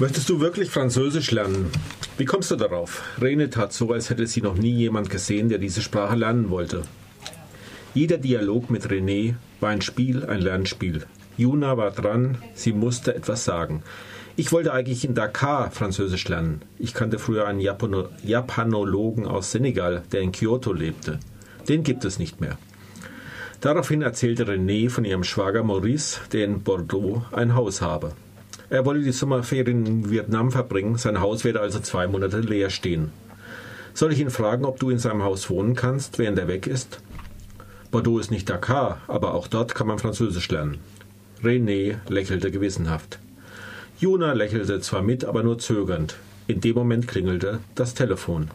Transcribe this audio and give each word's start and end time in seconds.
Möchtest 0.00 0.28
du 0.28 0.40
wirklich 0.40 0.70
Französisch 0.70 1.30
lernen? 1.30 1.70
Wie 2.18 2.24
kommst 2.24 2.50
du 2.50 2.56
darauf? 2.56 3.04
Rene 3.22 3.48
tat 3.48 3.72
so, 3.72 3.92
als 3.92 4.10
hätte 4.10 4.26
sie 4.26 4.40
noch 4.40 4.56
nie 4.56 4.72
jemand 4.72 5.08
gesehen, 5.08 5.48
der 5.48 5.58
diese 5.58 5.82
Sprache 5.82 6.16
lernen 6.16 6.50
wollte. 6.50 6.82
Jeder 7.94 8.18
Dialog 8.18 8.70
mit 8.70 8.88
René 8.88 9.36
war 9.60 9.70
ein 9.70 9.82
Spiel, 9.82 10.26
ein 10.26 10.40
Lernspiel. 10.40 11.06
Juna 11.36 11.76
war 11.76 11.92
dran, 11.92 12.38
sie 12.54 12.72
musste 12.72 13.14
etwas 13.14 13.44
sagen. 13.44 13.84
Ich 14.34 14.50
wollte 14.50 14.72
eigentlich 14.72 15.04
in 15.04 15.14
Dakar 15.14 15.70
Französisch 15.70 16.26
lernen. 16.26 16.62
Ich 16.76 16.92
kannte 16.92 17.20
früher 17.20 17.46
einen 17.46 17.60
Japano 17.60 18.08
Japanologen 18.24 19.28
aus 19.28 19.52
Senegal, 19.52 20.02
der 20.10 20.22
in 20.22 20.32
Kyoto 20.32 20.72
lebte. 20.72 21.20
Den 21.68 21.84
gibt 21.84 22.04
es 22.04 22.18
nicht 22.18 22.40
mehr. 22.40 22.58
Daraufhin 23.60 24.02
erzählte 24.02 24.44
René 24.44 24.90
von 24.90 25.04
ihrem 25.04 25.22
Schwager 25.22 25.62
Maurice, 25.62 26.18
der 26.32 26.46
in 26.46 26.64
Bordeaux 26.64 27.22
ein 27.30 27.54
Haus 27.54 27.80
habe. 27.80 28.10
Er 28.74 28.84
wolle 28.84 29.02
die 29.02 29.12
Sommerferien 29.12 29.86
in 29.86 30.10
Vietnam 30.10 30.50
verbringen, 30.50 30.98
sein 30.98 31.20
Haus 31.20 31.44
werde 31.44 31.60
also 31.60 31.78
zwei 31.78 32.08
Monate 32.08 32.40
leer 32.40 32.70
stehen. 32.70 33.12
Soll 33.92 34.12
ich 34.12 34.18
ihn 34.18 34.30
fragen, 34.30 34.64
ob 34.64 34.80
du 34.80 34.90
in 34.90 34.98
seinem 34.98 35.22
Haus 35.22 35.48
wohnen 35.48 35.76
kannst, 35.76 36.18
während 36.18 36.40
er 36.40 36.48
weg 36.48 36.66
ist? 36.66 36.98
Bordeaux 37.92 38.18
ist 38.18 38.32
nicht 38.32 38.50
Dakar, 38.50 39.00
aber 39.06 39.34
auch 39.34 39.46
dort 39.46 39.76
kann 39.76 39.86
man 39.86 40.00
Französisch 40.00 40.50
lernen. 40.50 40.78
René 41.40 41.98
lächelte 42.08 42.50
gewissenhaft. 42.50 43.20
Juna 44.00 44.32
lächelte 44.32 44.80
zwar 44.80 45.02
mit, 45.02 45.24
aber 45.24 45.44
nur 45.44 45.60
zögernd. 45.60 46.16
In 46.48 46.60
dem 46.60 46.74
Moment 46.74 47.06
klingelte 47.06 47.60
das 47.76 47.94
Telefon. 47.94 48.50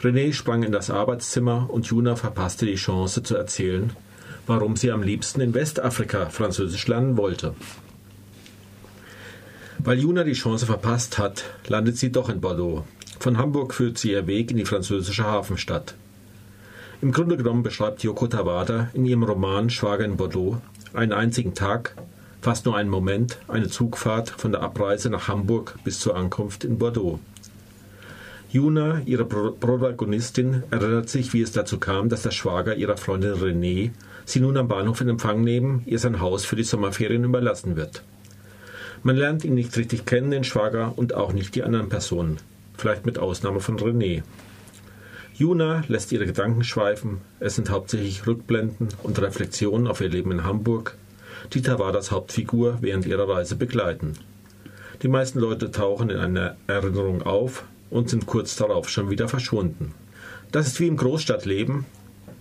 René 0.00 0.32
sprang 0.32 0.64
in 0.64 0.72
das 0.72 0.90
Arbeitszimmer 0.90 1.70
und 1.70 1.86
Juna 1.86 2.16
verpasste 2.16 2.66
die 2.66 2.74
Chance 2.74 3.22
zu 3.22 3.36
erzählen, 3.36 3.92
warum 4.48 4.74
sie 4.74 4.90
am 4.90 5.04
liebsten 5.04 5.40
in 5.40 5.54
Westafrika 5.54 6.30
Französisch 6.30 6.88
lernen 6.88 7.16
wollte. 7.16 7.54
Weil 9.84 9.98
Juna 9.98 10.22
die 10.22 10.34
Chance 10.34 10.66
verpasst 10.66 11.18
hat, 11.18 11.42
landet 11.66 11.96
sie 11.96 12.12
doch 12.12 12.28
in 12.28 12.40
Bordeaux. 12.40 12.84
Von 13.18 13.36
Hamburg 13.36 13.74
führt 13.74 13.98
sie 13.98 14.12
ihr 14.12 14.28
Weg 14.28 14.52
in 14.52 14.56
die 14.56 14.64
französische 14.64 15.24
Hafenstadt. 15.24 15.96
Im 17.00 17.10
Grunde 17.10 17.36
genommen 17.36 17.64
beschreibt 17.64 18.04
Yoko 18.04 18.28
Tawada 18.28 18.90
in 18.94 19.04
ihrem 19.04 19.24
Roman 19.24 19.70
Schwager 19.70 20.04
in 20.04 20.16
Bordeaux 20.16 20.58
einen 20.94 21.12
einzigen 21.12 21.54
Tag, 21.54 21.96
fast 22.40 22.64
nur 22.64 22.76
einen 22.76 22.90
Moment, 22.90 23.38
eine 23.48 23.66
Zugfahrt 23.66 24.30
von 24.30 24.52
der 24.52 24.62
Abreise 24.62 25.10
nach 25.10 25.26
Hamburg 25.26 25.76
bis 25.82 25.98
zur 25.98 26.14
Ankunft 26.14 26.62
in 26.62 26.78
Bordeaux. 26.78 27.18
Juna, 28.52 29.00
ihre 29.04 29.24
Protagonistin, 29.24 30.62
erinnert 30.70 31.08
sich, 31.08 31.32
wie 31.32 31.42
es 31.42 31.50
dazu 31.50 31.78
kam, 31.78 32.08
dass 32.08 32.22
der 32.22 32.30
Schwager 32.30 32.76
ihrer 32.76 32.98
Freundin 32.98 33.34
Renée 33.34 33.90
sie 34.26 34.38
nun 34.38 34.56
am 34.58 34.68
Bahnhof 34.68 35.00
in 35.00 35.08
Empfang 35.08 35.42
nehmen, 35.42 35.82
ihr 35.86 35.98
sein 35.98 36.20
Haus 36.20 36.44
für 36.44 36.54
die 36.54 36.62
Sommerferien 36.62 37.24
überlassen 37.24 37.74
wird. 37.74 38.04
Man 39.04 39.16
lernt 39.16 39.44
ihn 39.44 39.54
nicht 39.54 39.76
richtig 39.76 40.06
kennen, 40.06 40.30
den 40.30 40.44
Schwager, 40.44 40.92
und 40.96 41.14
auch 41.14 41.32
nicht 41.32 41.54
die 41.54 41.64
anderen 41.64 41.88
Personen. 41.88 42.38
Vielleicht 42.76 43.04
mit 43.04 43.18
Ausnahme 43.18 43.60
von 43.60 43.78
René. 43.78 44.22
Juna 45.34 45.82
lässt 45.88 46.12
ihre 46.12 46.26
Gedanken 46.26 46.62
schweifen. 46.62 47.20
Es 47.40 47.56
sind 47.56 47.70
hauptsächlich 47.70 48.26
Rückblenden 48.26 48.88
und 49.02 49.20
Reflexionen 49.20 49.88
auf 49.88 50.00
ihr 50.00 50.08
Leben 50.08 50.30
in 50.30 50.44
Hamburg, 50.44 50.96
die 51.52 51.62
Tawadas 51.62 52.12
Hauptfigur 52.12 52.78
während 52.80 53.06
ihrer 53.06 53.28
Reise 53.28 53.56
begleiten. 53.56 54.12
Die 55.02 55.08
meisten 55.08 55.40
Leute 55.40 55.72
tauchen 55.72 56.10
in 56.10 56.18
einer 56.18 56.56
Erinnerung 56.68 57.22
auf 57.22 57.64
und 57.90 58.08
sind 58.08 58.26
kurz 58.26 58.54
darauf 58.54 58.88
schon 58.88 59.10
wieder 59.10 59.28
verschwunden. 59.28 59.94
Das 60.52 60.68
ist 60.68 60.78
wie 60.78 60.86
im 60.86 60.96
Großstadtleben, 60.96 61.86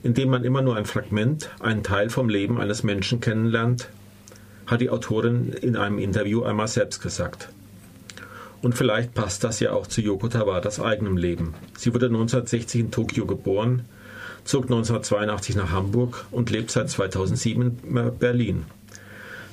in 0.04 0.14
dem 0.14 0.30
man 0.30 0.44
immer 0.44 0.62
nur 0.62 0.76
ein 0.76 0.86
Fragment, 0.86 1.50
einen 1.59 1.82
Teil 1.82 2.09
vom 2.09 2.30
Leben 2.30 2.59
eines 2.59 2.84
Menschen 2.84 3.20
kennenlernt, 3.20 3.89
hat 4.67 4.81
die 4.81 4.90
Autorin 4.90 5.54
in 5.54 5.76
einem 5.76 6.00
Interview 6.00 6.44
einmal 6.44 6.67
selbst 6.67 7.02
gesagt. 7.02 7.50
Und 8.62 8.76
vielleicht 8.76 9.14
passt 9.14 9.44
das 9.44 9.59
ja 9.59 9.72
auch 9.72 9.88
zu 9.88 10.02
Yoko 10.02 10.28
Tawadas 10.28 10.80
eigenem 10.80 11.17
Leben. 11.17 11.56
Sie 11.78 11.94
wurde 11.94 12.08
1960 12.08 12.82
in 12.82 12.92
Tokio 12.92 13.26
geboren, 13.26 13.86
zog 14.44 14.66
1982 14.66 15.56
nach 15.56 15.72
Hamburg 15.72 16.26
und 16.32 16.52
lebt 16.52 16.72
seit 16.72 16.89
2007 16.89 17.80
in 17.83 18.17
Berlin. 18.17 18.66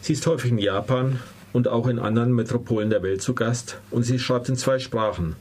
Sie 0.02 0.12
ist 0.12 0.26
häufig 0.26 0.50
in 0.50 0.58
Japan 0.58 1.20
und 1.52 1.68
auch 1.68 1.86
in 1.86 1.98
anderen 1.98 2.34
Metropolen 2.34 2.90
der 2.90 3.02
Welt 3.02 3.22
zu 3.22 3.34
Gast 3.34 3.78
und 3.90 4.02
sie 4.02 4.18
schreibt 4.18 4.48
in 4.48 4.56
zwei 4.56 4.78
Sprachen, 4.78 5.36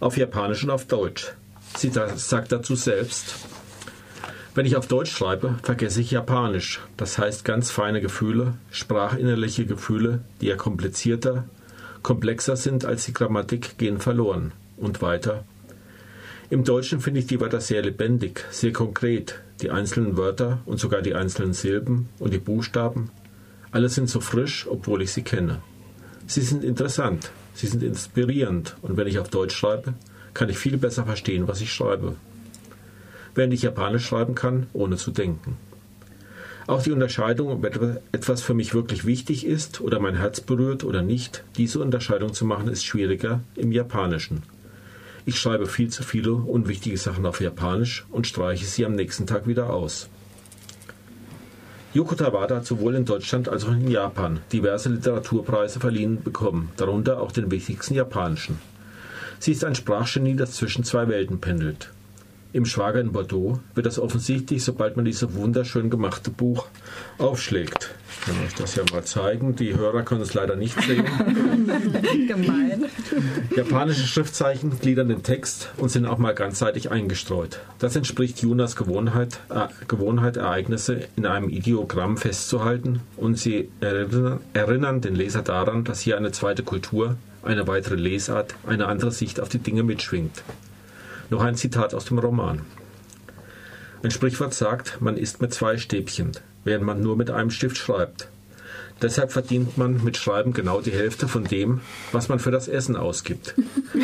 auf 0.00 0.16
Japanisch 0.16 0.64
und 0.64 0.70
auf 0.70 0.86
Deutsch. 0.86 1.32
Sie 1.76 1.90
sagt 1.90 2.52
dazu 2.52 2.74
selbst, 2.74 3.34
wenn 4.54 4.66
ich 4.66 4.76
auf 4.76 4.86
Deutsch 4.86 5.10
schreibe, 5.10 5.56
vergesse 5.64 6.00
ich 6.00 6.12
Japanisch. 6.12 6.80
Das 6.96 7.18
heißt 7.18 7.44
ganz 7.44 7.72
feine 7.72 8.00
Gefühle, 8.00 8.54
sprachinnerliche 8.70 9.66
Gefühle, 9.66 10.20
die 10.40 10.46
ja 10.46 10.56
komplizierter, 10.56 11.44
komplexer 12.02 12.56
sind 12.56 12.84
als 12.84 13.04
die 13.04 13.12
Grammatik, 13.12 13.78
gehen 13.78 13.98
verloren. 13.98 14.52
Und 14.76 15.02
weiter. 15.02 15.44
Im 16.50 16.64
Deutschen 16.64 17.00
finde 17.00 17.20
ich 17.20 17.26
die 17.26 17.40
Wörter 17.40 17.60
sehr 17.60 17.82
lebendig, 17.82 18.44
sehr 18.50 18.72
konkret. 18.72 19.40
Die 19.62 19.70
einzelnen 19.70 20.16
Wörter 20.16 20.58
und 20.66 20.80
sogar 20.80 21.00
die 21.00 21.14
einzelnen 21.14 21.52
Silben 21.52 22.08
und 22.18 22.32
die 22.32 22.38
Buchstaben. 22.38 23.10
Alle 23.70 23.88
sind 23.88 24.10
so 24.10 24.20
frisch, 24.20 24.66
obwohl 24.68 25.02
ich 25.02 25.12
sie 25.12 25.22
kenne. 25.22 25.62
Sie 26.26 26.42
sind 26.42 26.64
interessant, 26.64 27.30
sie 27.54 27.68
sind 27.68 27.82
inspirierend 27.82 28.76
und 28.82 28.96
wenn 28.96 29.06
ich 29.06 29.20
auf 29.20 29.28
Deutsch 29.28 29.54
schreibe, 29.54 29.94
kann 30.32 30.48
ich 30.48 30.58
viel 30.58 30.76
besser 30.76 31.04
verstehen, 31.04 31.46
was 31.46 31.60
ich 31.60 31.72
schreibe 31.72 32.16
während 33.34 33.52
ich 33.54 33.62
Japanisch 33.62 34.06
schreiben 34.06 34.34
kann, 34.34 34.66
ohne 34.72 34.96
zu 34.96 35.10
denken. 35.10 35.56
Auch 36.66 36.82
die 36.82 36.92
Unterscheidung, 36.92 37.48
ob 37.48 37.64
etwas 37.64 38.40
für 38.40 38.54
mich 38.54 38.72
wirklich 38.72 39.04
wichtig 39.04 39.46
ist 39.46 39.82
oder 39.82 40.00
mein 40.00 40.16
Herz 40.16 40.40
berührt 40.40 40.82
oder 40.82 41.02
nicht, 41.02 41.44
diese 41.56 41.80
Unterscheidung 41.80 42.32
zu 42.32 42.46
machen, 42.46 42.68
ist 42.68 42.84
schwieriger 42.84 43.40
im 43.54 43.70
Japanischen. 43.70 44.42
Ich 45.26 45.38
schreibe 45.38 45.66
viel 45.66 45.88
zu 45.88 46.02
viele 46.02 46.32
unwichtige 46.32 46.96
Sachen 46.96 47.26
auf 47.26 47.40
Japanisch 47.40 48.06
und 48.10 48.26
streiche 48.26 48.64
sie 48.64 48.86
am 48.86 48.94
nächsten 48.94 49.26
Tag 49.26 49.46
wieder 49.46 49.70
aus. 49.70 50.08
Yoko 51.94 52.14
Tawada 52.14 52.56
hat 52.56 52.66
sowohl 52.66 52.94
in 52.94 53.04
Deutschland 53.04 53.48
als 53.48 53.64
auch 53.64 53.72
in 53.72 53.88
Japan 53.88 54.40
diverse 54.52 54.88
Literaturpreise 54.88 55.80
verliehen 55.80 56.22
bekommen, 56.22 56.70
darunter 56.76 57.20
auch 57.20 57.30
den 57.30 57.50
wichtigsten 57.50 57.94
japanischen. 57.94 58.58
Sie 59.38 59.52
ist 59.52 59.64
ein 59.64 59.74
Sprachgenie, 59.74 60.34
das 60.34 60.52
zwischen 60.52 60.84
zwei 60.84 61.08
Welten 61.08 61.40
pendelt. 61.40 61.90
Im 62.54 62.66
Schwager 62.66 63.00
in 63.00 63.10
Bordeaux 63.10 63.58
wird 63.74 63.84
das 63.84 63.98
offensichtlich, 63.98 64.62
sobald 64.62 64.94
man 64.94 65.04
dieses 65.04 65.34
wunderschön 65.34 65.90
gemachte 65.90 66.30
Buch 66.30 66.66
aufschlägt. 67.18 67.90
Ich 68.08 68.20
kann 68.26 68.36
euch 68.46 68.54
das 68.54 68.76
ja 68.76 68.84
mal 68.92 69.02
zeigen. 69.02 69.56
Die 69.56 69.74
Hörer 69.74 70.04
können 70.04 70.20
es 70.20 70.34
leider 70.34 70.54
nicht 70.54 70.80
sehen. 70.80 71.04
Gemein. 72.28 72.84
Japanische 73.56 74.06
Schriftzeichen 74.06 74.78
gliedern 74.78 75.08
den 75.08 75.24
Text 75.24 75.72
und 75.78 75.88
sind 75.88 76.06
auch 76.06 76.18
mal 76.18 76.32
ganzseitig 76.32 76.92
eingestreut. 76.92 77.58
Das 77.80 77.96
entspricht 77.96 78.40
Junas 78.40 78.76
Gewohnheit, 78.76 79.40
äh, 79.50 79.66
Gewohnheit, 79.88 80.36
Ereignisse 80.36 81.00
in 81.16 81.26
einem 81.26 81.48
Ideogramm 81.48 82.16
festzuhalten 82.18 83.00
und 83.16 83.36
sie 83.36 83.68
erinnern, 83.80 84.38
erinnern 84.52 85.00
den 85.00 85.16
Leser 85.16 85.42
daran, 85.42 85.82
dass 85.82 85.98
hier 85.98 86.16
eine 86.16 86.30
zweite 86.30 86.62
Kultur, 86.62 87.16
eine 87.42 87.66
weitere 87.66 87.96
Lesart, 87.96 88.54
eine 88.64 88.86
andere 88.86 89.10
Sicht 89.10 89.40
auf 89.40 89.48
die 89.48 89.58
Dinge 89.58 89.82
mitschwingt. 89.82 90.44
Noch 91.30 91.42
ein 91.42 91.54
Zitat 91.54 91.94
aus 91.94 92.04
dem 92.04 92.18
Roman. 92.18 92.60
Ein 94.02 94.10
Sprichwort 94.10 94.52
sagt, 94.52 95.00
man 95.00 95.16
isst 95.16 95.40
mit 95.40 95.54
zwei 95.54 95.78
Stäbchen, 95.78 96.32
während 96.64 96.84
man 96.84 97.00
nur 97.00 97.16
mit 97.16 97.30
einem 97.30 97.50
Stift 97.50 97.78
schreibt. 97.78 98.28
Deshalb 99.00 99.32
verdient 99.32 99.78
man 99.78 100.04
mit 100.04 100.18
Schreiben 100.18 100.52
genau 100.52 100.80
die 100.80 100.92
Hälfte 100.92 101.26
von 101.26 101.44
dem, 101.44 101.80
was 102.12 102.28
man 102.28 102.38
für 102.38 102.50
das 102.50 102.68
Essen 102.68 102.96
ausgibt. 102.96 103.54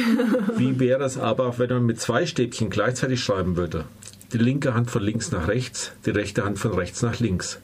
Wie 0.56 0.80
wäre 0.80 1.04
es 1.04 1.18
aber, 1.18 1.58
wenn 1.58 1.68
man 1.68 1.86
mit 1.86 2.00
zwei 2.00 2.24
Stäbchen 2.24 2.70
gleichzeitig 2.70 3.22
schreiben 3.22 3.56
würde? 3.56 3.84
Die 4.32 4.38
linke 4.38 4.74
Hand 4.74 4.90
von 4.90 5.02
links 5.02 5.30
nach 5.30 5.48
rechts, 5.48 5.92
die 6.06 6.10
rechte 6.10 6.44
Hand 6.44 6.58
von 6.58 6.72
rechts 6.72 7.02
nach 7.02 7.20
links. 7.20 7.60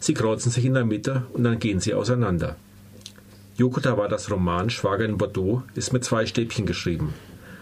Sie 0.00 0.14
kreuzen 0.14 0.50
sich 0.50 0.64
in 0.64 0.74
der 0.74 0.84
Mitte 0.84 1.22
und 1.32 1.44
dann 1.44 1.60
gehen 1.60 1.80
sie 1.80 1.94
auseinander. 1.94 2.56
Yokota 3.56 3.96
war 3.96 4.08
das 4.08 4.30
Roman 4.30 4.68
Schwager 4.68 5.04
in 5.04 5.16
Bordeaux, 5.16 5.62
ist 5.74 5.92
mit 5.92 6.04
zwei 6.04 6.26
Stäbchen 6.26 6.66
geschrieben 6.66 7.14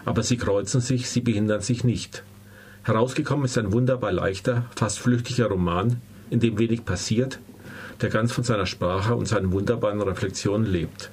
aber 0.05 0.23
sie 0.23 0.37
kreuzen 0.37 0.81
sich, 0.81 1.09
sie 1.09 1.21
behindern 1.21 1.61
sich 1.61 1.83
nicht. 1.83 2.23
Herausgekommen 2.83 3.45
ist 3.45 3.57
ein 3.57 3.73
wunderbar 3.73 4.11
leichter, 4.11 4.65
fast 4.75 4.99
flüchtiger 4.99 5.47
Roman, 5.47 6.01
in 6.29 6.39
dem 6.39 6.59
wenig 6.59 6.85
passiert, 6.85 7.39
der 8.01 8.09
ganz 8.09 8.31
von 8.31 8.43
seiner 8.43 8.65
Sprache 8.65 9.15
und 9.15 9.27
seinen 9.27 9.51
wunderbaren 9.51 10.01
Reflexionen 10.01 10.71
lebt. 10.71 11.09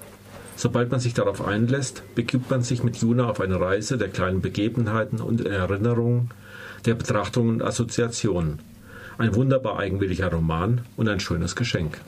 Sobald 0.56 0.90
man 0.90 1.00
sich 1.00 1.14
darauf 1.14 1.44
einlässt, 1.44 2.02
begibt 2.14 2.50
man 2.50 2.62
sich 2.62 2.84
mit 2.84 2.96
Juna 2.98 3.28
auf 3.28 3.40
eine 3.40 3.58
Reise 3.58 3.96
der 3.96 4.08
kleinen 4.08 4.42
Begebenheiten 4.42 5.20
und 5.20 5.44
Erinnerungen, 5.46 6.30
der 6.84 6.94
Betrachtungen 6.94 7.54
und 7.54 7.62
Assoziationen. 7.62 8.58
Ein 9.18 9.34
wunderbar 9.34 9.78
eigenwilliger 9.78 10.30
Roman 10.30 10.82
und 10.96 11.08
ein 11.08 11.20
schönes 11.20 11.56
Geschenk. 11.56 11.98